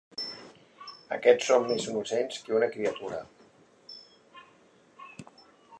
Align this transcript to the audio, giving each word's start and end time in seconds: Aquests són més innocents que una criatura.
Aquests 1.17 1.49
són 1.51 1.67
més 1.73 1.85
innocents 1.91 2.41
que 2.47 2.57
una 2.61 2.71
criatura. 2.75 3.21